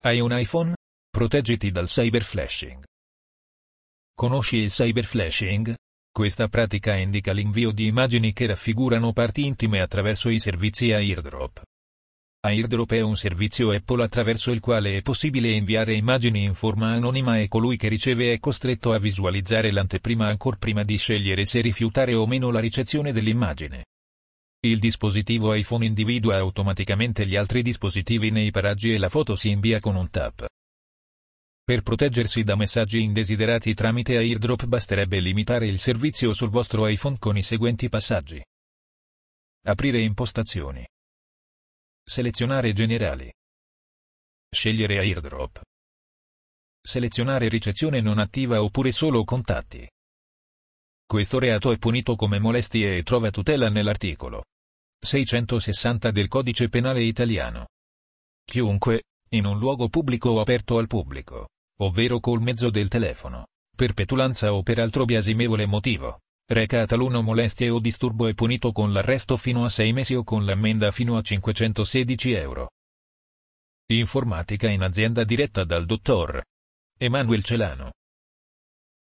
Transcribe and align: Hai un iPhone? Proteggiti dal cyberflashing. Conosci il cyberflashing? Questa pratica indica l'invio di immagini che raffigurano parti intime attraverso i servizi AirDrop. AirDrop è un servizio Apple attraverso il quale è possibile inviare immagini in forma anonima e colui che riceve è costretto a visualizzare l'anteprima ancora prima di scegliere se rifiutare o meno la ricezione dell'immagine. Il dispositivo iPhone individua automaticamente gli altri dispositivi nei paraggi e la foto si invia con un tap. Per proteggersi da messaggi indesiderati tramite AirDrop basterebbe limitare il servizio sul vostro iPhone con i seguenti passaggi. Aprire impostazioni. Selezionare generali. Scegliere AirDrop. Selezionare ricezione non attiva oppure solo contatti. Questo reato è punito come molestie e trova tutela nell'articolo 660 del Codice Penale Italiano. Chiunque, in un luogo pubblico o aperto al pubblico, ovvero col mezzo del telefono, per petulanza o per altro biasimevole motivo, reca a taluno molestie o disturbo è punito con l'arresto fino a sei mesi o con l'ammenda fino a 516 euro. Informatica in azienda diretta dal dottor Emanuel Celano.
Hai 0.00 0.20
un 0.20 0.30
iPhone? 0.30 0.74
Proteggiti 1.10 1.72
dal 1.72 1.86
cyberflashing. 1.86 2.84
Conosci 4.14 4.58
il 4.58 4.70
cyberflashing? 4.70 5.74
Questa 6.12 6.46
pratica 6.46 6.94
indica 6.94 7.32
l'invio 7.32 7.72
di 7.72 7.86
immagini 7.86 8.32
che 8.32 8.46
raffigurano 8.46 9.12
parti 9.12 9.44
intime 9.44 9.80
attraverso 9.80 10.28
i 10.28 10.38
servizi 10.38 10.92
AirDrop. 10.92 11.62
AirDrop 12.46 12.92
è 12.92 13.00
un 13.00 13.16
servizio 13.16 13.72
Apple 13.72 14.04
attraverso 14.04 14.52
il 14.52 14.60
quale 14.60 14.98
è 14.98 15.02
possibile 15.02 15.50
inviare 15.50 15.94
immagini 15.94 16.44
in 16.44 16.54
forma 16.54 16.92
anonima 16.92 17.40
e 17.40 17.48
colui 17.48 17.76
che 17.76 17.88
riceve 17.88 18.32
è 18.32 18.38
costretto 18.38 18.92
a 18.92 19.00
visualizzare 19.00 19.72
l'anteprima 19.72 20.28
ancora 20.28 20.58
prima 20.58 20.84
di 20.84 20.96
scegliere 20.96 21.44
se 21.44 21.60
rifiutare 21.60 22.14
o 22.14 22.24
meno 22.24 22.52
la 22.52 22.60
ricezione 22.60 23.10
dell'immagine. 23.10 23.82
Il 24.60 24.80
dispositivo 24.80 25.54
iPhone 25.54 25.86
individua 25.86 26.36
automaticamente 26.36 27.24
gli 27.24 27.36
altri 27.36 27.62
dispositivi 27.62 28.30
nei 28.30 28.50
paraggi 28.50 28.92
e 28.92 28.98
la 28.98 29.08
foto 29.08 29.36
si 29.36 29.50
invia 29.50 29.78
con 29.78 29.94
un 29.94 30.10
tap. 30.10 30.46
Per 31.62 31.82
proteggersi 31.82 32.42
da 32.42 32.56
messaggi 32.56 33.00
indesiderati 33.02 33.72
tramite 33.74 34.16
AirDrop 34.16 34.64
basterebbe 34.64 35.20
limitare 35.20 35.68
il 35.68 35.78
servizio 35.78 36.32
sul 36.32 36.50
vostro 36.50 36.88
iPhone 36.88 37.18
con 37.20 37.36
i 37.36 37.42
seguenti 37.42 37.88
passaggi. 37.88 38.42
Aprire 39.64 40.00
impostazioni. 40.00 40.84
Selezionare 42.02 42.72
generali. 42.72 43.30
Scegliere 44.50 44.98
AirDrop. 44.98 45.60
Selezionare 46.80 47.48
ricezione 47.48 48.00
non 48.00 48.18
attiva 48.18 48.60
oppure 48.60 48.90
solo 48.90 49.22
contatti. 49.22 49.86
Questo 51.10 51.38
reato 51.38 51.72
è 51.72 51.78
punito 51.78 52.16
come 52.16 52.38
molestie 52.38 52.98
e 52.98 53.02
trova 53.02 53.30
tutela 53.30 53.70
nell'articolo 53.70 54.44
660 55.00 56.10
del 56.10 56.28
Codice 56.28 56.68
Penale 56.68 57.00
Italiano. 57.00 57.68
Chiunque, 58.44 59.04
in 59.30 59.46
un 59.46 59.58
luogo 59.58 59.88
pubblico 59.88 60.28
o 60.28 60.40
aperto 60.40 60.76
al 60.76 60.86
pubblico, 60.86 61.48
ovvero 61.80 62.20
col 62.20 62.42
mezzo 62.42 62.68
del 62.68 62.88
telefono, 62.88 63.46
per 63.74 63.94
petulanza 63.94 64.52
o 64.52 64.62
per 64.62 64.80
altro 64.80 65.06
biasimevole 65.06 65.64
motivo, 65.64 66.18
reca 66.46 66.82
a 66.82 66.86
taluno 66.86 67.22
molestie 67.22 67.70
o 67.70 67.80
disturbo 67.80 68.26
è 68.26 68.34
punito 68.34 68.70
con 68.72 68.92
l'arresto 68.92 69.38
fino 69.38 69.64
a 69.64 69.70
sei 69.70 69.94
mesi 69.94 70.14
o 70.14 70.24
con 70.24 70.44
l'ammenda 70.44 70.90
fino 70.90 71.16
a 71.16 71.22
516 71.22 72.32
euro. 72.32 72.68
Informatica 73.92 74.68
in 74.68 74.82
azienda 74.82 75.24
diretta 75.24 75.64
dal 75.64 75.86
dottor 75.86 76.42
Emanuel 76.98 77.42
Celano. 77.42 77.92